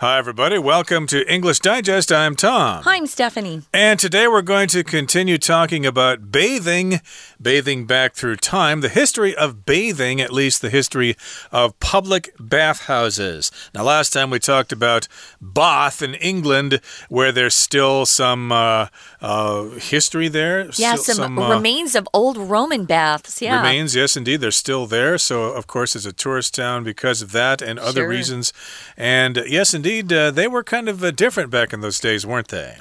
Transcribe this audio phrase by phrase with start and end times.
[0.00, 0.58] Hi, everybody.
[0.58, 2.10] Welcome to English Digest.
[2.10, 2.82] I'm Tom.
[2.82, 3.62] Hi, I'm Stephanie.
[3.72, 7.00] And today we're going to continue talking about bathing,
[7.40, 11.14] bathing back through time, the history of bathing, at least the history
[11.52, 13.52] of public bathhouses.
[13.72, 15.06] Now, last time we talked about
[15.40, 18.88] Bath in England, where there's still some uh,
[19.20, 20.70] uh, history there.
[20.74, 23.40] Yeah, some, some uh, remains of old Roman baths.
[23.40, 23.58] Yeah.
[23.58, 24.40] Remains, yes, indeed.
[24.40, 25.18] They're still there.
[25.18, 28.08] So, of course, it's a tourist town because of that and other sure.
[28.08, 28.52] reasons.
[28.96, 32.24] And yes, indeed indeed, uh, they were kind of uh, different back in those days,
[32.24, 32.78] weren't they?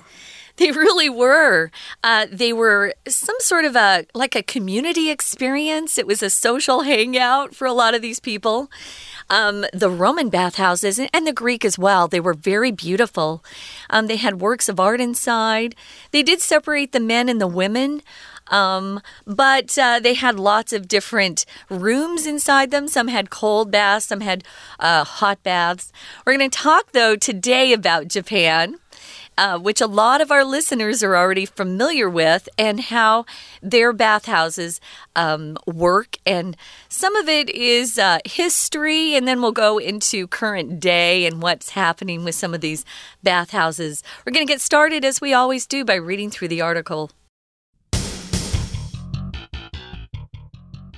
[0.55, 1.69] They really were.
[2.01, 5.97] Uh, they were some sort of a like a community experience.
[5.97, 8.69] It was a social hangout for a lot of these people.
[9.29, 13.43] Um, the Roman bathhouses and the Greek as well, they were very beautiful.
[13.89, 15.75] Um, they had works of art inside.
[16.11, 18.01] They did separate the men and the women.
[18.53, 22.87] Um, but uh, they had lots of different rooms inside them.
[22.87, 24.43] Some had cold baths, some had
[24.79, 25.91] uh, hot baths.
[26.23, 28.77] We're going to talk, though, today about Japan.
[29.35, 33.25] Uh, which a lot of our listeners are already familiar with, and how
[33.63, 34.79] their bathhouses
[35.15, 36.17] um, work.
[36.23, 36.55] And
[36.87, 41.69] some of it is uh, history, and then we'll go into current day and what's
[41.69, 42.85] happening with some of these
[43.23, 44.03] bathhouses.
[44.23, 47.09] We're going to get started, as we always do, by reading through the article.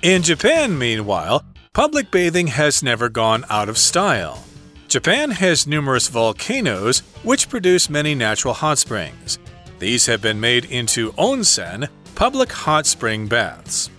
[0.06, 4.44] In Japan, meanwhile, public bathing has never gone out of style.
[4.88, 9.40] Japan has numerous volcanoes which produce many natural hot springs.
[9.80, 13.90] These have been made into onsen, public hot spring baths.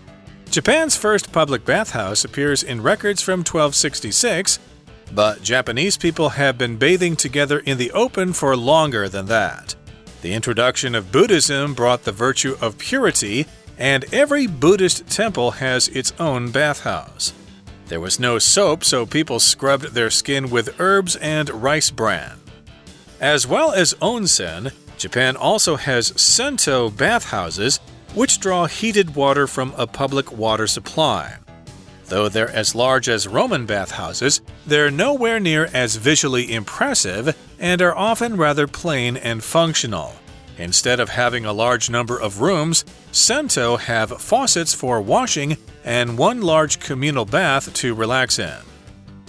[0.49, 4.61] Japan's first public bathhouse appears in records from 1266,
[5.13, 9.75] but Japanese people have been bathing together in the open for longer than that.
[10.23, 13.47] The introduction of Buddhism brought the virtue of purity
[13.79, 17.33] and every Buddhist temple has its own bathhouse.
[17.89, 22.41] There was no soap, so people scrubbed their skin with herbs and rice bran.
[23.21, 27.79] As well as onsen, Japan also has sento bathhouses,
[28.15, 31.37] which draw heated water from a public water supply.
[32.07, 37.97] Though they're as large as Roman bathhouses, they're nowhere near as visually impressive and are
[37.97, 40.15] often rather plain and functional.
[40.59, 46.41] Instead of having a large number of rooms, Sento have faucets for washing and one
[46.41, 48.59] large communal bath to relax in.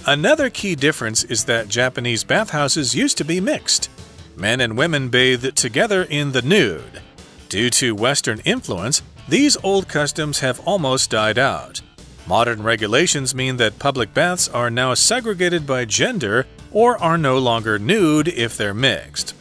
[0.06, 3.90] Another key difference is that Japanese bathhouses used to be mixed.
[4.38, 7.02] Men and women bathed together in the nude.
[7.50, 11.82] Due to Western influence, these old customs have almost died out.
[12.26, 17.80] Modern regulations mean that public baths are now segregated by gender or are no longer
[17.80, 19.34] nude if they're mixed.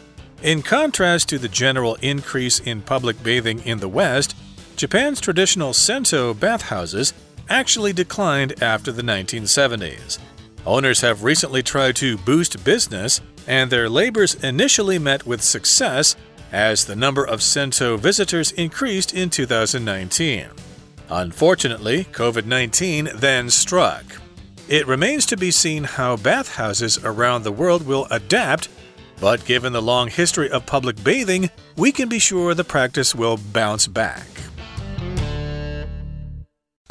[0.43, 4.37] In contrast to the general increase in public bathing in the West,
[4.77, 7.15] Japan's traditional Sento bathhouses
[7.49, 10.19] actually declined after the 1970s.
[10.67, 16.17] Owners have recently tried to boost business, and their labors initially met with success
[16.53, 20.49] as the number of Sento visitors increased in 2019.
[21.09, 24.05] Unfortunately, COVID 19 then struck.
[24.69, 28.69] It remains to be seen how bathhouses around the world will adapt
[29.21, 33.39] but given the long history of public bathing, we can be sure the practice will
[33.53, 34.27] bounce back.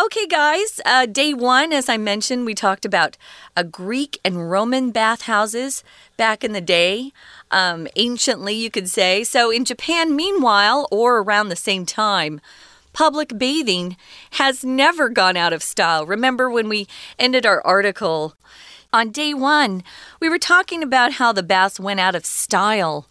[0.06, 3.18] Okay, guys, uh, day one, as I mentioned, we talked about
[3.56, 5.84] a Greek and Roman bathhouses
[6.16, 7.12] back in the day,
[7.50, 9.24] um, anciently, you could say.
[9.24, 12.40] So, in Japan, meanwhile, or around the same time,
[12.94, 13.98] public bathing
[14.32, 16.06] has never gone out of style.
[16.06, 16.88] Remember when we
[17.18, 18.36] ended our article
[18.96, 19.84] on day one,
[20.22, 23.08] we were talking about how the baths went out of style.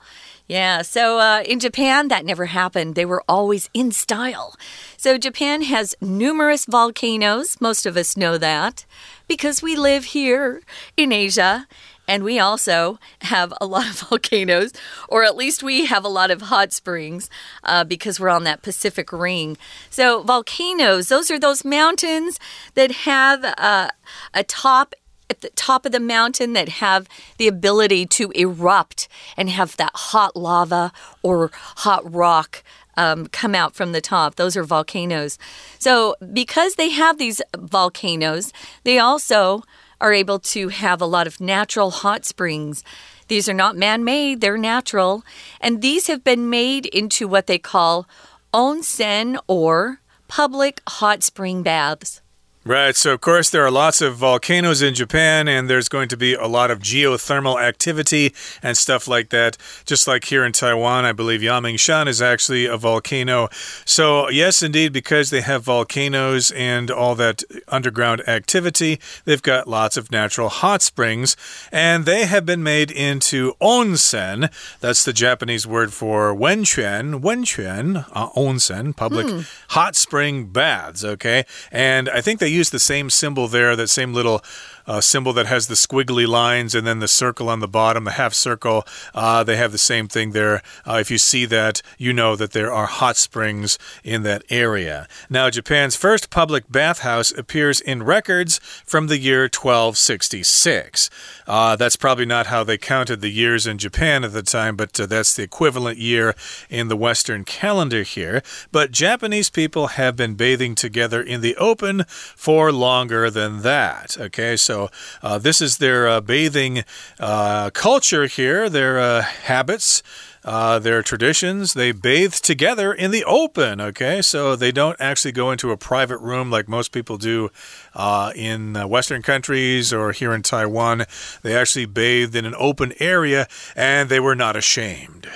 [0.49, 2.95] Yeah, so uh, in Japan, that never happened.
[2.95, 4.57] They were always in style.
[4.97, 7.61] So Japan has numerous volcanoes.
[7.61, 8.87] Most of us know that
[9.29, 10.63] because we live here
[10.97, 11.69] in Asia.
[12.07, 14.73] And we also have a lot of volcanoes,
[15.09, 17.31] or at least we have a lot of hot springs
[17.63, 19.57] uh, because we're on that Pacific ring.
[19.89, 22.39] So, volcanoes, those are those mountains
[22.75, 23.89] that have uh,
[24.35, 24.95] a top
[25.31, 27.09] at the top of the mountain that have
[27.39, 30.93] the ability to erupt and have that hot lava
[31.23, 32.63] or hot rock
[32.97, 34.37] um, come out from the top.
[34.37, 35.39] Those are volcanoes.
[35.79, 38.53] So, because they have these volcanoes,
[38.85, 39.65] they also
[40.01, 42.85] are able to have a lot of natural hot springs.
[43.29, 45.25] These are not man made, they're natural.
[45.61, 48.07] And these have been made into what they call
[48.53, 52.21] onsen or public hot spring baths.
[52.67, 52.97] Right.
[52.97, 56.33] So, of course, there are lots of volcanoes in Japan, and there's going to be
[56.33, 58.33] a lot of geothermal activity
[58.63, 59.59] and stuff like that.
[59.85, 63.51] Just like here in Taiwan, I believe Yangmingshan is actually a volcano.
[63.85, 69.99] So, yes, indeed, because they have volcanoes and all that underground activity, they've got lots
[69.99, 71.37] of natural hot springs,
[71.71, 74.51] and they have been made into onsen.
[74.81, 79.41] That's the Japanese word for wenquan, wenquan, uh, onsen, public hmm.
[79.69, 81.05] hot spring baths.
[81.05, 81.45] Okay.
[81.71, 84.43] And I think they use the same symbol there, that same little
[84.87, 88.13] uh, symbol that has the squiggly lines and then the circle on the bottom, the
[88.13, 88.85] half circle.
[89.15, 90.63] Uh, they have the same thing there.
[90.87, 95.07] Uh, if you see that, you know that there are hot springs in that area.
[95.31, 101.11] Now, Japan's first public bathhouse appears in records from the year 1266.
[101.47, 104.99] Uh, that's probably not how they counted the years in Japan at the time, but
[104.99, 106.35] uh, that's the equivalent year
[106.69, 108.43] in the Western calendar here.
[108.73, 114.17] But Japanese people have been bathing together in the open for longer than that.
[114.19, 114.91] Okay, so so
[115.23, 116.83] uh, this is their uh, bathing
[117.21, 120.03] uh, culture here, their habits.
[120.47, 121.73] Uh, their traditions.
[121.73, 124.21] They bathe together in the open, okay?
[124.21, 127.49] So they don't actually go into a private room like most people do
[127.95, 131.07] uh, in Western countries or here in Taiwan.
[131.41, 135.27] They actually bathed in an open area and they were not ashamed.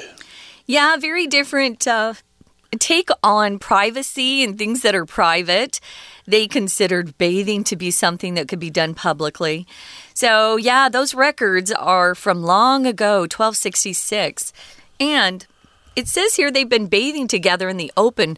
[0.66, 2.12] Yeah, very different uh,
[2.78, 5.80] take on privacy and things that are private.
[6.26, 9.66] They considered bathing to be something that could be done publicly.
[10.14, 14.52] So, yeah, those records are from long ago, 1266.
[15.00, 15.46] And
[15.96, 18.36] it says here they've been bathing together in the open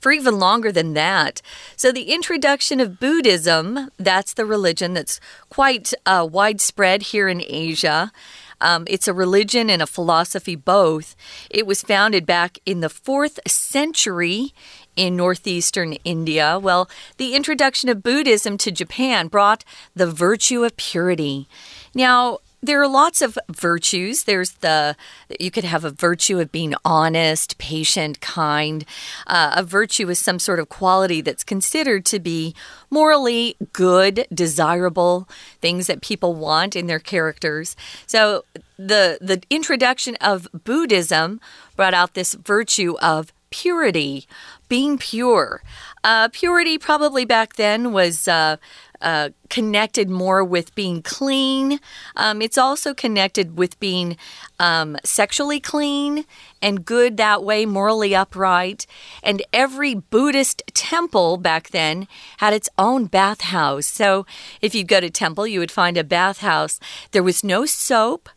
[0.00, 1.42] for even longer than that.
[1.76, 8.12] So, the introduction of Buddhism, that's the religion that's quite uh, widespread here in Asia.
[8.60, 11.16] Um, it's a religion and a philosophy both.
[11.50, 14.52] It was founded back in the fourth century
[14.96, 16.58] in northeastern India.
[16.58, 19.64] Well, the introduction of Buddhism to Japan brought
[19.94, 21.48] the virtue of purity.
[21.94, 24.24] Now, there are lots of virtues.
[24.24, 24.96] There's the,
[25.38, 28.84] you could have a virtue of being honest, patient, kind.
[29.26, 32.54] Uh, a virtue is some sort of quality that's considered to be
[32.90, 35.28] morally good, desirable,
[35.60, 37.76] things that people want in their characters.
[38.06, 38.44] So
[38.76, 41.40] the, the introduction of Buddhism
[41.76, 44.26] brought out this virtue of purity,
[44.68, 45.62] being pure.
[46.04, 48.28] Uh, purity, probably back then, was.
[48.28, 48.58] Uh,
[49.00, 51.80] uh, connected more with being clean.
[52.16, 54.16] Um, it's also connected with being
[54.58, 56.24] um, sexually clean
[56.62, 58.86] and good that way, morally upright.
[59.22, 62.06] And every Buddhist temple back then
[62.38, 63.86] had its own bathhouse.
[63.86, 64.26] So
[64.60, 66.78] if you go to temple, you would find a bathhouse.
[67.12, 68.28] There was no soap.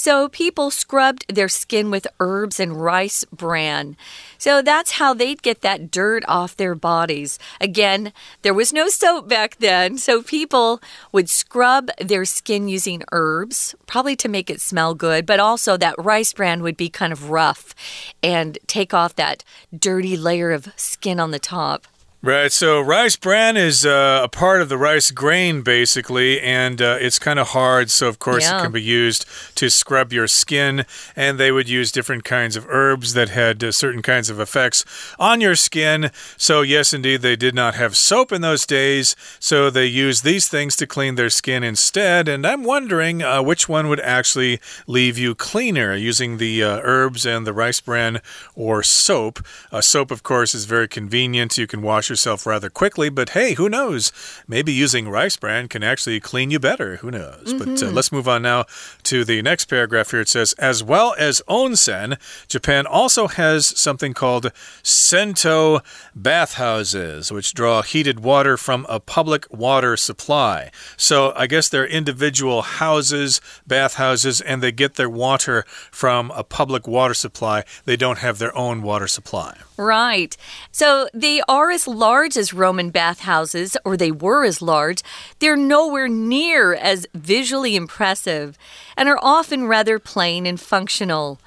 [0.00, 3.98] So people scrubbed their skin with herbs and rice bran.
[4.38, 7.38] So that's how they'd get that dirt off their bodies.
[7.60, 10.80] Again, there was no soap back then, so people
[11.12, 15.96] would scrub their skin using herbs, probably to make it smell good, but also that
[15.98, 17.74] rice bran would be kind of rough
[18.22, 19.44] and take off that
[19.78, 21.86] dirty layer of skin on the top.
[22.22, 26.98] Right, so rice bran is uh, a part of the rice grain, basically, and uh,
[27.00, 27.90] it's kind of hard.
[27.90, 28.58] So, of course, yeah.
[28.58, 29.24] it can be used
[29.54, 30.84] to scrub your skin.
[31.16, 34.84] And they would use different kinds of herbs that had uh, certain kinds of effects
[35.18, 36.10] on your skin.
[36.36, 39.16] So, yes, indeed, they did not have soap in those days.
[39.38, 42.28] So, they used these things to clean their skin instead.
[42.28, 47.24] And I'm wondering uh, which one would actually leave you cleaner, using the uh, herbs
[47.24, 48.20] and the rice bran
[48.54, 49.38] or soap.
[49.72, 51.56] Uh, soap, of course, is very convenient.
[51.56, 54.12] You can wash yourself rather quickly, but hey, who knows?
[54.46, 56.96] Maybe using rice bran can actually clean you better.
[56.96, 57.46] Who knows?
[57.46, 57.58] Mm -hmm.
[57.58, 57.94] But uh, mm-hmm.
[57.96, 58.64] let's move on now
[59.04, 60.22] to the next paragraph here.
[60.22, 62.16] It says, as well as onsen,
[62.48, 64.52] Japan also has something called
[64.82, 65.80] sento
[66.14, 70.70] bathhouses, which draw heated water from a public water supply.
[70.96, 76.86] So I guess they're individual houses, bathhouses, and they get their water from a public
[76.86, 77.64] water supply.
[77.84, 79.56] They don't have their own water supply.
[79.76, 80.36] Right.
[80.72, 85.02] So they are as large as Roman bathhouses, or they were as large.
[85.38, 88.58] They're nowhere near as visually impressive
[88.96, 91.38] and are often rather plain and functional.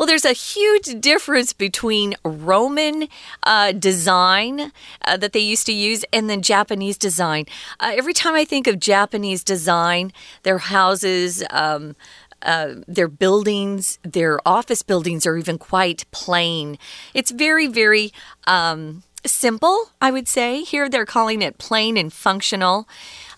[0.00, 3.06] Well, there's a huge difference between Roman
[3.42, 4.72] uh, design
[5.04, 7.44] uh, that they used to use and then Japanese design.
[7.78, 10.10] Uh, every time I think of Japanese design,
[10.42, 11.96] their houses, um,
[12.40, 16.78] uh, their buildings, their office buildings are even quite plain.
[17.12, 18.10] It's very, very
[18.46, 20.62] um, simple, I would say.
[20.62, 22.88] Here they're calling it plain and functional.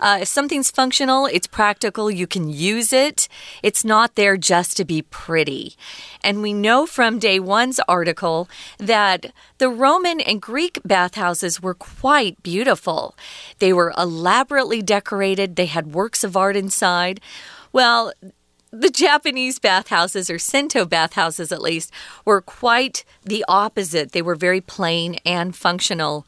[0.00, 3.28] Uh, if something's functional, it's practical, you can use it.
[3.62, 5.76] It's not there just to be pretty.
[6.24, 8.48] And we know from day one's article
[8.78, 13.16] that the Roman and Greek bathhouses were quite beautiful.
[13.58, 17.20] They were elaborately decorated, they had works of art inside.
[17.72, 18.12] Well,
[18.72, 21.92] the Japanese bathhouses, or Sento bathhouses at least,
[22.24, 24.12] were quite the opposite.
[24.12, 26.26] They were very plain and functional.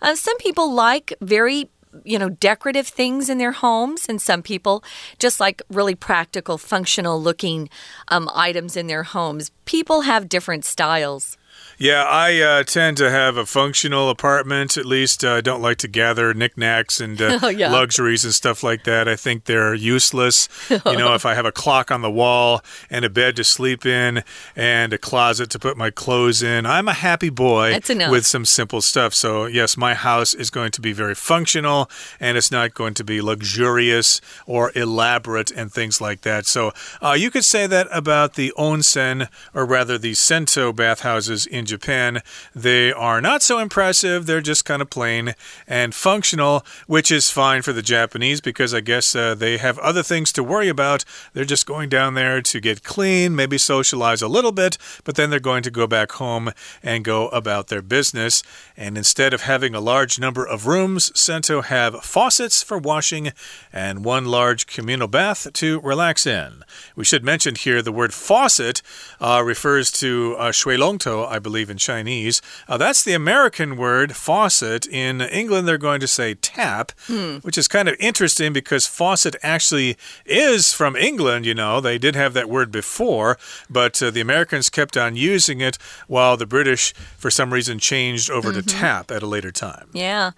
[0.00, 1.68] Uh, some people like very
[2.04, 4.82] you know, decorative things in their homes, and some people
[5.18, 7.68] just like really practical, functional looking
[8.08, 9.50] um, items in their homes.
[9.66, 11.36] People have different styles.
[11.82, 14.76] Yeah, I uh, tend to have a functional apartment.
[14.76, 17.72] At least uh, I don't like to gather knickknacks and uh, oh, yeah.
[17.72, 19.08] luxuries and stuff like that.
[19.08, 20.48] I think they're useless.
[20.70, 23.84] you know, if I have a clock on the wall and a bed to sleep
[23.84, 24.22] in
[24.54, 27.76] and a closet to put my clothes in, I'm a happy boy
[28.08, 29.12] with some simple stuff.
[29.12, 33.02] So, yes, my house is going to be very functional and it's not going to
[33.02, 36.46] be luxurious or elaborate and things like that.
[36.46, 36.70] So,
[37.02, 42.20] uh, you could say that about the onsen, or rather the Sento bathhouses in Japan,
[42.54, 44.26] they are not so impressive.
[44.26, 45.34] They're just kind of plain
[45.66, 50.02] and functional, which is fine for the Japanese because I guess uh, they have other
[50.02, 51.06] things to worry about.
[51.32, 55.30] They're just going down there to get clean, maybe socialize a little bit, but then
[55.30, 56.52] they're going to go back home
[56.82, 58.42] and go about their business.
[58.76, 63.32] And instead of having a large number of rooms, Sento have faucets for washing
[63.72, 66.64] and one large communal bath to relax in.
[66.96, 68.82] We should mention here the word faucet
[69.20, 72.42] uh, refers to uh, shui longtou, I believe believe in Chinese.
[72.68, 74.86] Uh, that's the American word faucet.
[74.86, 77.36] In England, they're going to say tap, hmm.
[77.42, 81.80] which is kind of interesting because faucet actually is from England, you know.
[81.80, 83.38] They did have that word before,
[83.70, 85.78] but uh, the Americans kept on using it
[86.08, 88.64] while the British, for some reason, changed over mm -hmm.
[88.64, 88.80] to mm-hmm.
[88.80, 89.86] tap at a later time.
[89.92, 90.32] Yeah.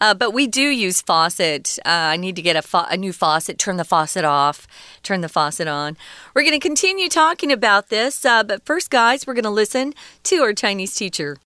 [0.00, 1.78] Uh, but we do use faucet.
[1.84, 4.66] Uh, I need to get a, a new faucet, turn the faucet off,
[5.02, 5.96] turn the faucet on.
[6.32, 9.94] We're going to continue talking about this, uh, but first, guys, we're going to listen
[10.22, 10.92] to our Chinese.
[10.92, 11.38] Teacher.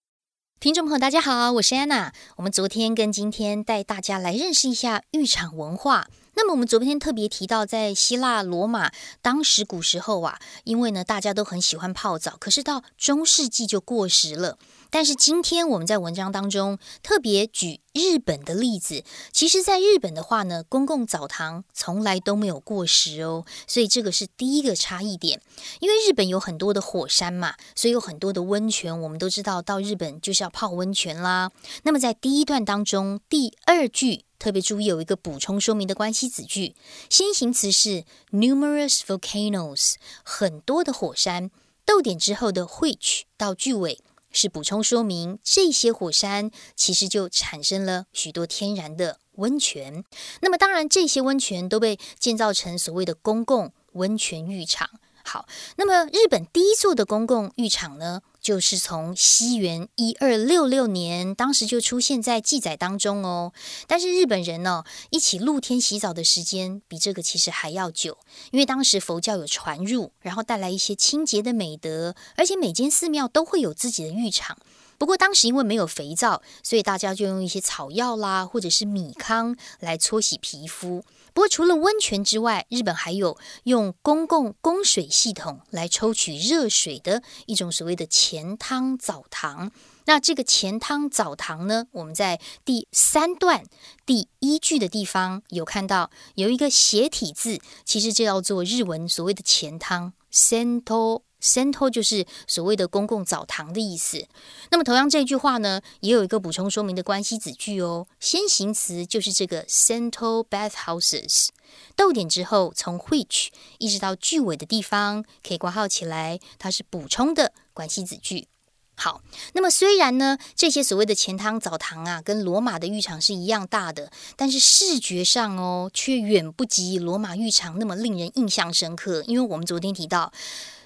[0.59, 2.12] 听众朋友，大家好，我是安娜。
[2.35, 6.09] 我们昨天跟今天带大家来认识一下浴场文化。
[6.35, 8.90] 那么我们昨天特别提到，在希腊罗马
[9.23, 14.59] 当时古时候啊，因为呢大家都很喜欢泡澡，可是到中世纪就过时了。
[14.94, 25.42] 但是今天我们在文章当中特别举日本的例子，其实，在日本的话呢，公共澡堂从来都没有过时哦，所以这个是第一个差异点。
[25.80, 31.50] 因为日本有很多的火山嘛，所以有很多的温泉，我们都知道到日本就是要泡温泉啦。
[31.82, 36.76] 那么在第一段当中，第二句特别注意有一个补充说明的关系子句，
[37.10, 41.50] 先行词是 numerous volcanoes，很多的火山，
[41.84, 43.98] 逗点之后的 which 到句尾。
[44.35, 50.05] 是补充说明，这些火山其实就产生了许多天然的温泉。
[50.43, 54.91] 那么，当然这些温泉都被建造成所谓的公共温泉浴场。
[55.25, 58.21] 好，那么日本第一座的公共浴场呢？
[58.44, 63.54] 就是从西元一二六六年，当时就出现在记载当中哦。
[63.86, 68.18] 但是日本人呢，一起露天洗澡的时间比这个其实还要久，
[68.50, 74.58] 因为当时佛教有传入，然后带来一些清洁的美德，而且每间寺庙都会有自己的浴场。
[74.98, 81.02] 不过当时因为没有肥皂，所以大家就用一些草药啦，或者是米糠来搓洗皮肤。
[81.35, 89.73] 不过，除了温泉之外，日本还有用公共供水系统来抽取热水的一种所谓的前汤澡堂。
[90.07, 93.64] 那这个前汤澡堂呢，我们在第三段
[94.07, 101.23] 第一句的地方有看到有一个斜体字，其实就叫做日文所谓的前汤 （sento）。
[101.44, 104.26] Sento 就是所谓的公共澡堂的意思。
[104.70, 108.06] 那么同样这句话呢，也有一个补充说明的关系子句哦。
[108.18, 111.48] 先行词就是这个 Sento bathhouses，
[111.94, 118.48] 逗点之后从 which 一直到句尾的地方可以挂号起来，它是补充的关系子句。
[118.96, 119.20] 好，
[119.52, 129.22] 那么虽然呢这些所谓的前汤澡堂啊，跟罗马的浴场是一样大的，但是视觉上哦，却远不及罗马浴场那么令人印象深刻。
[129.26, 130.32] 因为我们昨天提到。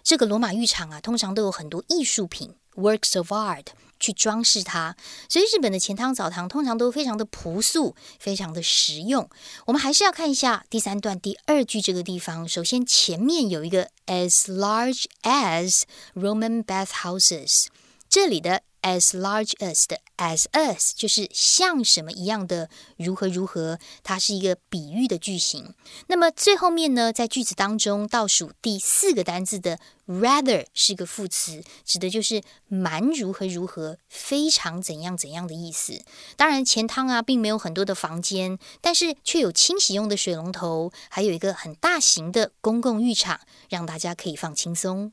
[0.09, 3.67] 这个罗马浴场啊，通常都有很多艺术品 （works of art）
[4.01, 4.97] 去装饰它，
[5.29, 9.29] 所以日本的前汤澡堂通常都非常的朴素，非常的实用。
[9.67, 12.49] 我们还是要看一下第三段第二句这个地方。
[12.49, 15.83] 首先，前面有一个 as large as
[16.15, 17.67] Roman bathhouses，
[18.09, 25.75] 这里的 as large as 的 as us 就是像什么一样的如何如何，它是一个比喻的句型。
[26.07, 36.03] 那么最后面呢，在句子当中倒数第四个单字的 rather 是个副词，指的就是蛮如何如何，非常怎样怎样的意思。
[36.37, 45.13] 当然，钱汤啊并没有很多的房间，但是却有清洗用的水龙头，还有一个很大型的公共浴场，让大家可以放轻松。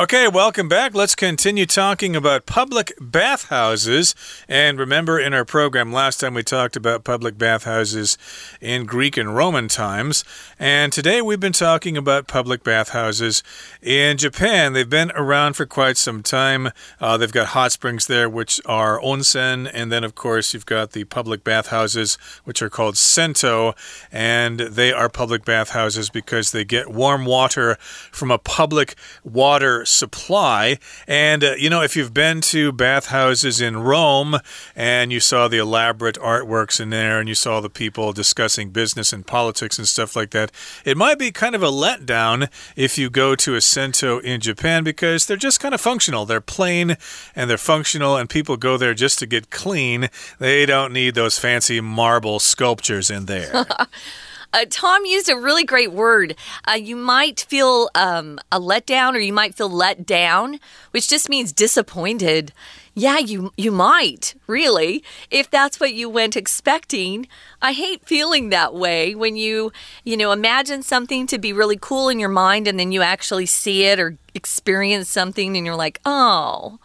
[0.00, 0.94] Okay, welcome back.
[0.94, 4.14] Let's continue talking about public bathhouses.
[4.48, 8.16] And remember, in our program last time, we talked about public bathhouses
[8.62, 10.24] in Greek and Roman times.
[10.58, 13.42] And today we've been talking about public bathhouses
[13.82, 14.72] in Japan.
[14.72, 16.70] They've been around for quite some time.
[16.98, 19.70] Uh, they've got hot springs there, which are onsen.
[19.70, 23.74] And then, of course, you've got the public bathhouses, which are called sento.
[24.10, 27.76] And they are public bathhouses because they get warm water
[28.10, 30.78] from a public water supply.
[31.06, 34.36] And, uh, you know, if you've been to bathhouses in Rome
[34.74, 39.12] and you saw the elaborate artworks in there and you saw the people discussing business
[39.12, 40.52] and politics and stuff like that,
[40.84, 44.84] it might be kind of a letdown if you go to a Sento in Japan
[44.84, 46.26] because they're just kind of functional.
[46.26, 46.96] They're plain
[47.34, 50.08] and they're functional, and people go there just to get clean.
[50.38, 53.66] They don't need those fancy marble sculptures in there.
[54.52, 56.34] Uh, Tom used a really great word.
[56.68, 60.58] Uh, you might feel um, a letdown, or you might feel let down,
[60.90, 62.52] which just means disappointed.
[62.92, 67.28] Yeah, you you might really if that's what you went expecting.
[67.62, 69.72] I hate feeling that way when you
[70.04, 73.46] you know imagine something to be really cool in your mind, and then you actually
[73.46, 76.80] see it or experience something, and you're like, oh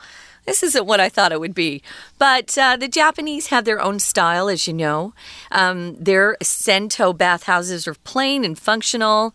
[0.45, 1.81] this isn't what I thought it would be.
[2.17, 5.13] But uh, the Japanese have their own style, as you know.
[5.51, 9.33] Um, their Sento bathhouses are plain and functional,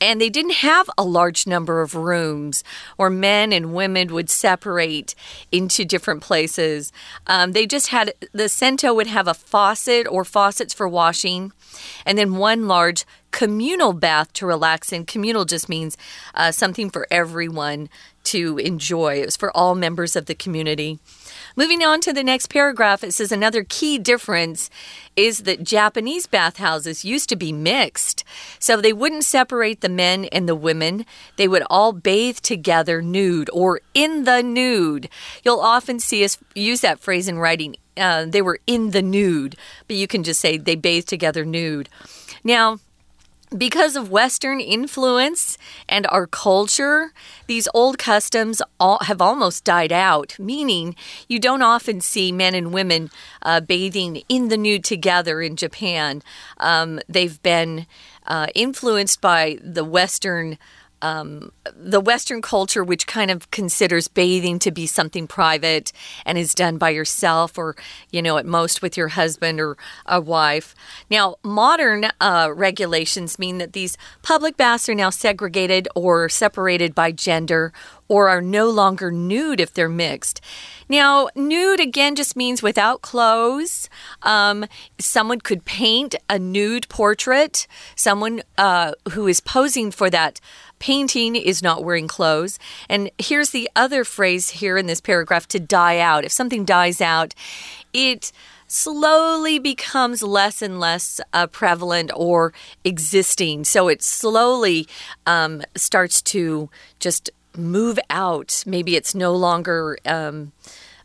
[0.00, 2.64] and they didn't have a large number of rooms
[2.96, 5.14] where men and women would separate
[5.50, 6.92] into different places.
[7.26, 11.52] Um, they just had the Sento would have a faucet or faucets for washing,
[12.04, 15.04] and then one large communal bath to relax in.
[15.04, 15.96] Communal just means
[16.34, 17.88] uh, something for everyone
[18.24, 19.20] to enjoy.
[19.20, 21.00] It was for all members of the community.
[21.56, 24.70] Moving on to the next paragraph, it says another key difference
[25.16, 28.22] is that Japanese bathhouses used to be mixed.
[28.58, 31.04] So they wouldn't separate the men and the women.
[31.36, 35.08] They would all bathe together nude or in the nude.
[35.42, 37.76] You'll often see us use that phrase in writing.
[37.96, 41.88] Uh, they were in the nude, but you can just say they bathed together nude.
[42.44, 42.78] Now,
[43.56, 47.12] because of Western influence and our culture,
[47.46, 50.96] these old customs all have almost died out, meaning
[51.28, 53.10] you don't often see men and women
[53.42, 56.22] uh, bathing in the nude together in Japan.
[56.58, 57.86] Um, they've been
[58.26, 60.58] uh, influenced by the Western
[61.02, 65.92] um, the Western culture, which kind of considers bathing to be something private
[66.24, 67.76] and is done by yourself or,
[68.10, 70.74] you know, at most with your husband or a wife.
[71.10, 77.12] Now, modern uh, regulations mean that these public baths are now segregated or separated by
[77.12, 77.72] gender
[78.08, 80.40] or are no longer nude if they're mixed.
[80.88, 83.88] Now, nude again just means without clothes.
[84.22, 84.66] Um,
[84.98, 87.66] someone could paint a nude portrait.
[87.96, 90.40] Someone uh, who is posing for that
[90.82, 92.58] painting is not wearing clothes.
[92.88, 96.24] And here's the other phrase here in this paragraph to die out.
[96.24, 97.36] If something dies out,
[97.92, 98.32] it
[98.66, 103.62] slowly becomes less and less uh, prevalent or existing.
[103.62, 104.88] So it slowly
[105.24, 106.68] um, starts to
[106.98, 108.64] just move out.
[108.66, 109.96] Maybe it's no longer.
[110.04, 110.50] Um,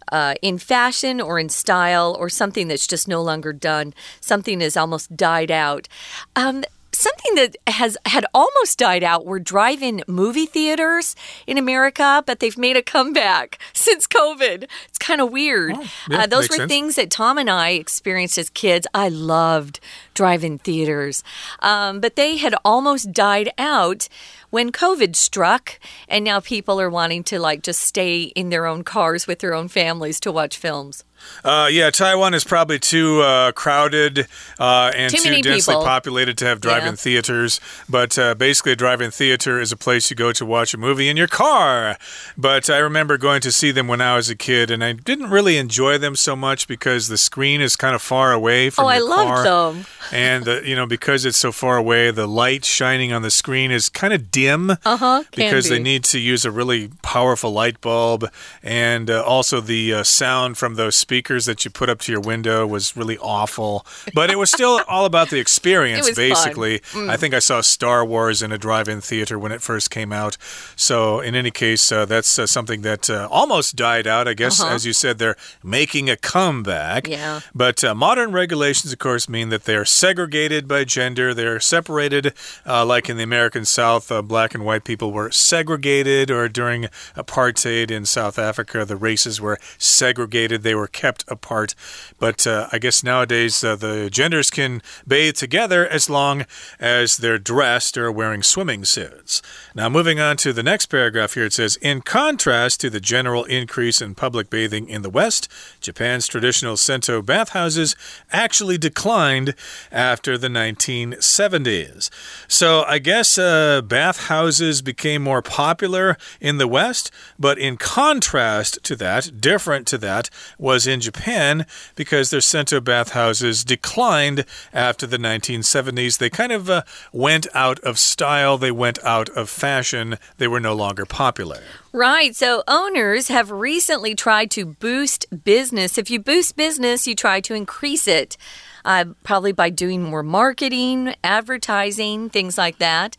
[0.09, 3.93] uh, in fashion or in style or something that's just no longer done.
[4.21, 5.89] Something has almost died out.
[6.33, 6.63] Um,
[6.97, 12.57] something that has had almost died out were drive-in movie theaters in America, but they've
[12.57, 14.67] made a comeback since COVID.
[14.87, 15.73] It's kind of weird.
[15.75, 16.69] Oh, yeah, uh, those were sense.
[16.69, 18.87] things that Tom and I experienced as kids.
[18.93, 19.79] I loved
[20.13, 21.23] drive-in theaters,
[21.59, 24.09] um, but they had almost died out
[24.49, 28.83] when COVID struck, and now people are wanting to like just stay in their own
[28.83, 31.03] cars with their own families to watch films.
[31.43, 34.27] Uh, yeah, Taiwan is probably too uh, crowded
[34.59, 35.83] uh, and Too too, densely people.
[35.83, 36.95] populated to have drive-in Yeah.
[36.95, 37.59] theaters.
[37.87, 41.09] But uh, basically, a drive-in theater is a place you go to watch a movie
[41.09, 41.97] in your car.
[42.37, 45.29] But I remember going to see them when I was a kid, and I didn't
[45.29, 48.87] really enjoy them so much because the screen is kind of far away from Oh,
[48.87, 49.43] I loved car.
[49.73, 49.85] them.
[50.11, 53.71] And the, you know, because it's so far away, the light shining on the screen
[53.71, 54.71] is kind of dim.
[54.85, 55.23] Uh huh.
[55.35, 58.29] because they need to use a really powerful light bulb,
[58.63, 62.19] and uh, also the uh, sound from those speakers that you put up to your
[62.19, 63.85] window was really awful.
[64.13, 66.29] But it was still all about the experience, It was fun.
[66.29, 66.81] basically.
[67.09, 70.35] I think I saw Star Wars in a drive-in theater when it first came out.
[70.75, 74.27] So, in any case, uh, that's uh, something that uh, almost died out.
[74.27, 77.07] I guess, as you said, they're making a comeback.
[77.07, 77.39] Yeah.
[77.55, 81.33] But uh, modern regulations, of course, mean that they're segregated by gender.
[81.33, 82.33] They're separated,
[82.65, 86.89] uh, like in the American South, uh, black and white people were segregated, or during
[87.15, 90.63] apartheid in South Africa, the races were segregated.
[90.63, 91.75] They were kept apart.
[92.19, 96.45] But uh, I guess nowadays uh, the genders can bathe together as long
[96.79, 99.41] as they're dressed or wearing swimming suits.
[99.75, 103.43] Now, moving on to the next paragraph here, it says In contrast to the general
[103.45, 105.47] increase in public bathing in the West,
[105.79, 107.95] Japan's traditional Sento bathhouses
[108.31, 109.53] actually declined
[109.91, 112.09] after the 1970s.
[112.47, 118.95] So I guess uh, bathhouses became more popular in the West, but in contrast to
[118.95, 126.17] that, different to that, was in Japan because their Sento bathhouses declined after the 1970s.
[126.17, 130.59] They kind of uh, went out of style, they went out of fashion, they were
[130.59, 131.61] no longer popular.
[131.93, 132.35] Right.
[132.35, 135.97] So owners have recently tried to boost business.
[135.97, 138.37] If you boost business, you try to increase it.
[138.85, 143.17] Uh, probably by doing more marketing, advertising, things like that.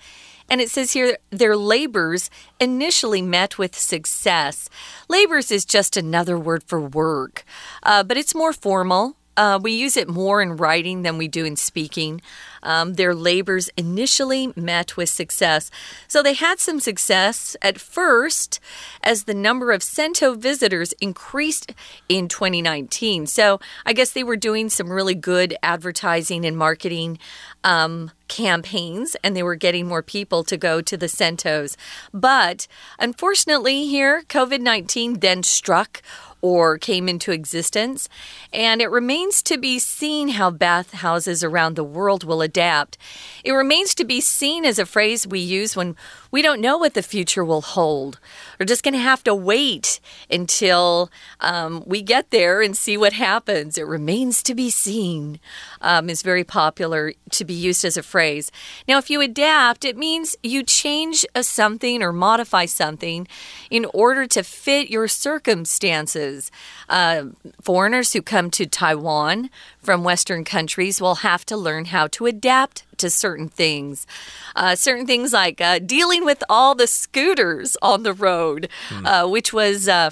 [0.48, 4.70] And it says here their labors initially met with success.
[5.08, 7.44] Labors is just another word for work,
[7.82, 9.16] uh, but it's more formal.
[9.38, 12.20] Uh, we use it more in writing than we do in speaking.
[12.60, 15.70] Um, their labors initially met with success.
[16.08, 18.58] So they had some success at first
[19.00, 21.72] as the number of Sento visitors increased
[22.08, 23.28] in 2019.
[23.28, 27.20] So I guess they were doing some really good advertising and marketing
[27.62, 31.76] um, campaigns and they were getting more people to go to the Sentos.
[32.12, 32.66] But
[32.98, 36.02] unfortunately, here, COVID 19 then struck
[36.40, 38.08] or came into existence,
[38.52, 42.96] and it remains to be seen how bathhouses around the world will adapt.
[43.42, 45.96] It remains to be seen as a phrase we use when
[46.30, 48.18] we don't know what the future will hold.
[48.58, 51.10] We're just going to have to wait until
[51.40, 53.78] um, we get there and see what happens.
[53.78, 55.40] It remains to be seen
[55.80, 58.50] um, is very popular to be used as a phrase.
[58.86, 63.26] Now, if you adapt, it means you change a something or modify something
[63.70, 66.50] in order to fit your circumstances.
[66.88, 67.26] Uh,
[67.62, 69.50] foreigners who come to Taiwan
[69.88, 74.06] from Western countries will have to learn how to adapt to certain things.
[74.54, 78.68] Uh, certain things like uh, dealing with all the scooters on the road,
[79.02, 79.88] uh, which was.
[79.88, 80.10] Uh,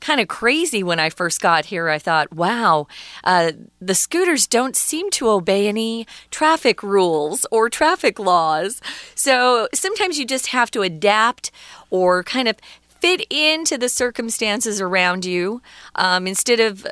[0.00, 1.88] kind of crazy when I first got here.
[1.88, 2.88] I thought, wow,
[3.22, 8.82] uh, the scooters don't seem to obey any traffic rules or traffic laws.
[9.14, 11.52] So sometimes you just have to adapt
[11.90, 12.56] or kind of
[13.00, 15.62] fit into the circumstances around you
[15.94, 16.84] um, instead of.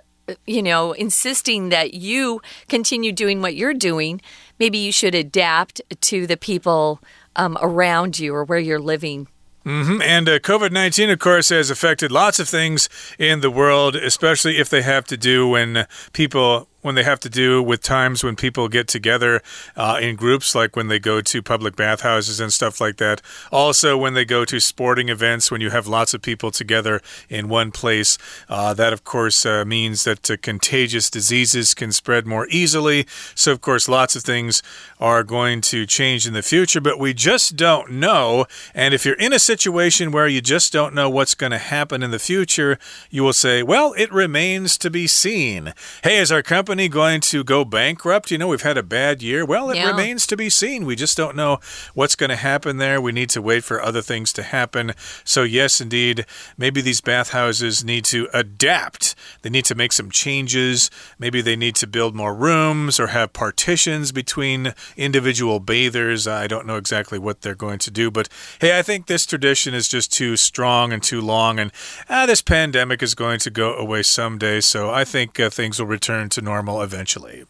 [0.46, 4.20] You know, insisting that you continue doing what you're doing,
[4.58, 7.00] maybe you should adapt to the people
[7.36, 9.28] um, around you or where you're living.
[9.64, 10.02] Mhm.
[10.02, 12.88] And uh, COVID 19, of course, has affected lots of things
[13.18, 16.66] in the world, especially if they have to do when people.
[16.82, 19.42] When they have to do with times when people get together
[19.76, 23.20] uh, in groups, like when they go to public bathhouses and stuff like that.
[23.52, 27.50] Also, when they go to sporting events, when you have lots of people together in
[27.50, 28.16] one place.
[28.48, 33.06] Uh, that, of course, uh, means that uh, contagious diseases can spread more easily.
[33.34, 34.62] So, of course, lots of things
[34.98, 38.46] are going to change in the future, but we just don't know.
[38.74, 42.02] And if you're in a situation where you just don't know what's going to happen
[42.02, 42.78] in the future,
[43.10, 45.74] you will say, well, it remains to be seen.
[46.02, 48.30] Hey, is our company going to go bankrupt?
[48.30, 49.44] You know, we've had a bad year.
[49.44, 49.88] Well, it Yeah.
[49.90, 50.84] remains to be seen.
[50.86, 51.58] We just don't know
[51.94, 53.00] what's going to happen there.
[53.00, 54.92] We need to wait for other things to happen.
[55.24, 56.26] So, yes, indeed,
[56.58, 59.14] maybe these bathhouses need to adapt.
[59.42, 60.90] They need to make some changes.
[61.18, 66.26] Maybe they need to build more rooms or have partitions between individual bathers.
[66.26, 68.28] I don't know exactly what they're going to do, but
[68.60, 71.72] hey, I think this tradition is just too strong and too long, and
[72.08, 74.60] ah, this pandemic is going to go away someday.
[74.60, 77.44] So I think uh, things will return to normal eventually.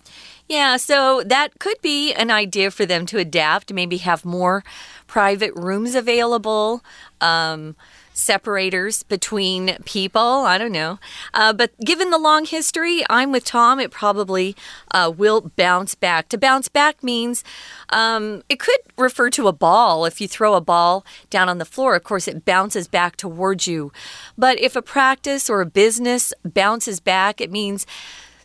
[0.49, 4.65] Yeah, so that could be an idea for them to adapt, maybe have more
[5.07, 6.83] private rooms available.
[7.21, 7.77] Um,
[8.21, 10.21] separators between people.
[10.21, 10.99] I don't know.
[11.33, 13.81] Uh, but given the long history, I'm with Tom.
[13.81, 14.55] It probably
[14.93, 16.29] uh, will bounce back.
[16.29, 17.43] To bounce back means
[17.91, 20.05] um, it could refer to a ball.
[20.05, 23.67] If you throw a ball down on the floor, of course, it bounces back towards
[23.67, 23.93] you.
[24.37, 27.87] But if a practice or a business bounces back, it means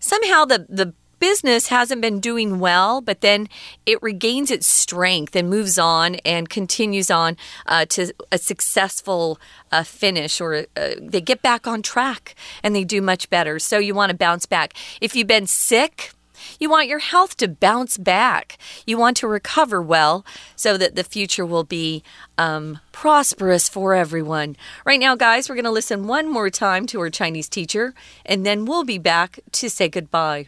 [0.06, 3.48] somehow the, the business hasn't been doing well, but then
[3.86, 9.40] it regains its strength and moves on and continues on uh, to a successful
[9.72, 13.58] uh, finish, or uh, they get back on track and they do much better.
[13.60, 14.74] So you want to bounce back.
[15.02, 16.12] If you've been sick,
[16.59, 18.59] you want your health to bounce back.
[18.87, 20.25] You want to recover well
[20.57, 22.03] so that the future will be
[22.39, 24.57] um, prosperous for everyone.
[24.85, 27.93] Right now, guys, we're going to listen one more time to our Chinese teacher,
[28.25, 30.47] and then we'll be back to say goodbye.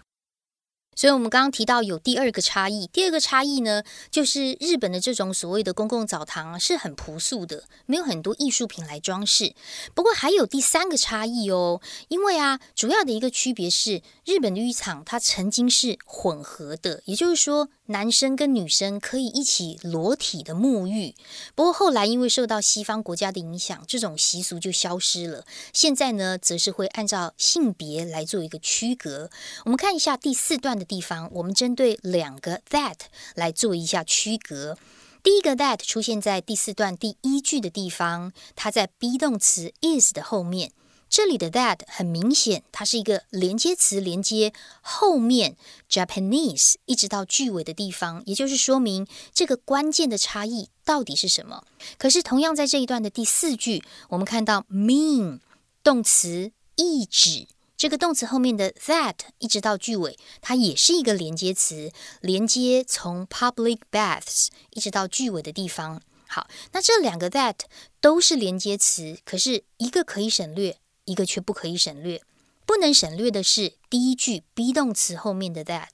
[0.95, 2.87] 所以，我们刚刚提到有第二个差异。
[2.87, 9.55] 第二个差异呢，就是日本的这种所谓的公共澡堂是很朴素的，没有很多艺术品来装饰。
[9.95, 17.70] 不过，还有第三个差异哦，因为啊，主要的一个区别是， 日本的浴场它曾经是混合的，也就是说。
[17.90, 21.16] 男生跟女生可以一起裸体的沐浴，
[21.56, 25.46] 不过后来因为受到西方国家的影响，这种习俗就消失了。
[25.72, 29.30] 现在呢，则是会按照性别来做一个区隔。
[29.64, 32.98] 我们看一下第四段的地方，我们针对两个 that
[33.36, 34.78] 来做一下区隔。
[35.24, 40.74] 第一个 that 出现在第四段第一句的地方，它在 be 动词 is 的后面。
[41.10, 45.56] 这里的 that 很明显，它是一个连接词，连接后面
[45.90, 51.64] Japanese 一直到句尾的地方，也就是说明这个关键的差异到底是什么。
[51.98, 55.40] 可是同样在这一段的第四句，我们看到 mean
[55.82, 66.02] 动词意指，这个动词后面的 that 一直到句尾，它也是一个连接词，连接从 public baths 一直到句尾的地方。
[66.28, 67.56] 好，那这两个 that
[68.02, 70.78] 都是连接词，可是一个可以省略。
[71.08, 72.22] 一个却不可以省略，
[72.66, 75.88] 不能省略的是第一句 be 动词后面的 that。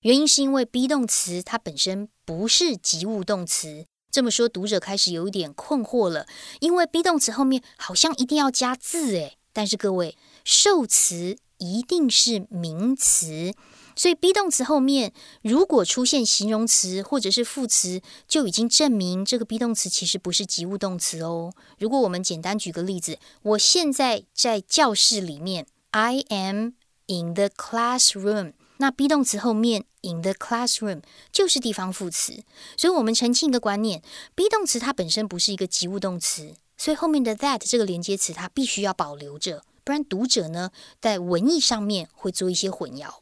[0.00, 3.86] 原因是因为 be 动词它本身不是及物动词。
[4.10, 6.26] 这么说，读者开始有一点困惑了，
[6.60, 9.38] 因为 be 动词后面好像一定要加字诶。
[9.52, 13.54] 但是各位，受词一定是名词。
[13.96, 21.52] 所以 be 动词后面如果出现形容词或者是副词，就已经证明这个 be 动词其实不是及物动词哦。
[21.78, 26.72] 如果我们简单举个例子，我现在在教室里面，I am
[27.06, 28.52] in the classroom。
[28.78, 31.00] 那 be 动词后面 in the classroom
[31.32, 32.44] 就是地方副词。
[32.76, 34.02] 所以我们澄清一个观念
[34.34, 43.14] ：be 动词它本身不是一个及物动词，所以后面的 that 这个连接词它必须要保留着，不然读者呢在文意上面会做一些混淆。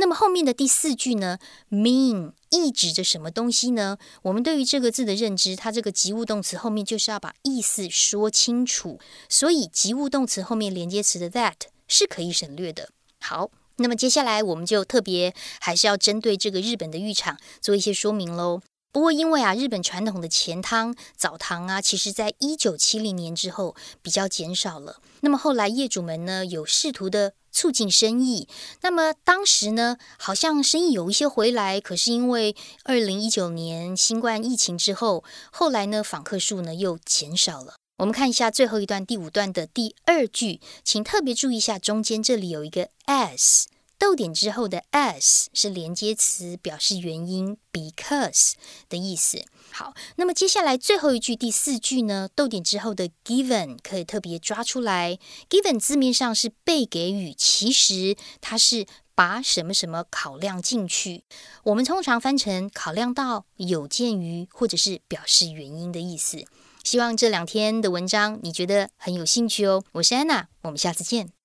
[0.00, 1.38] 那么后面的第四句呢
[1.70, 3.98] ？mean 意指着什么东西呢？
[4.22, 11.54] 我们对于这个字的认知，它这个及物动词后面就是要把意思说清楚，所以及物动词后面连接词的 that
[11.88, 12.90] 是可以省略的。
[13.18, 18.60] 好，那么接下来我们就特别还是要针对这个日本的浴场做一些说明喽。
[18.92, 25.00] 不过因为啊，日本传统的钱汤澡堂啊，其实在一九七零年之后比较减少了。
[25.20, 27.34] 那么后来业主们呢，有试图的。
[27.50, 28.46] 促进生意。
[28.82, 37.74] 那么当时呢，好像生意有一些回来，可是因为二零一九年新冠疫情之后，后来呢访客数呢又减少了。
[37.96, 43.66] 我们看一下最后一段第五段的第二句，请特别注意一下中间这里有一个 s。
[43.98, 48.52] 逗点之后的 as 是连接词，表示原因 because
[48.88, 49.44] 的意思。
[49.72, 52.28] 好，那么接下来最后一句第四句呢？
[52.34, 55.18] 逗点之后的 given 可以特别抓出来。
[55.50, 61.24] given 字面上是被给予，其实它是把什么什么考量进去。
[61.64, 66.44] 我们通常翻成考量到、有鉴于或者是表示原因的意思。
[66.84, 69.82] 希望这两天的文章你觉得很有兴趣哦。
[69.92, 71.37] 我是安娜，我们下次见。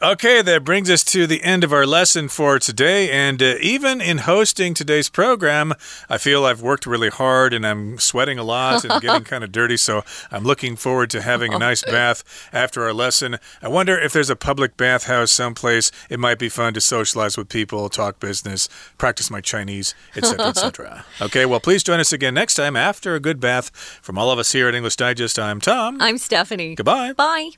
[0.00, 3.10] Okay, that brings us to the end of our lesson for today.
[3.10, 5.74] And uh, even in hosting today's program,
[6.08, 9.50] I feel I've worked really hard and I'm sweating a lot and getting kind of
[9.50, 9.76] dirty.
[9.76, 13.38] So I'm looking forward to having a nice bath after our lesson.
[13.60, 15.90] I wonder if there's a public bathhouse someplace.
[16.08, 21.04] It might be fun to socialize with people, talk business, practice my Chinese, etc., etc.
[21.20, 23.74] okay, well, please join us again next time after a good bath.
[24.00, 26.00] From all of us here at English Digest, I'm Tom.
[26.00, 26.76] I'm Stephanie.
[26.76, 27.14] Goodbye.
[27.14, 27.50] Bye.